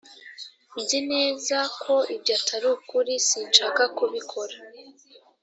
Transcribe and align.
nzi 0.79 0.99
neza 1.11 1.57
ko 1.81 1.95
ibyo 2.15 2.31
atari 2.39 2.67
ukuri. 2.75 3.13
sinshaka 3.27 3.81
kubikora 3.97 4.55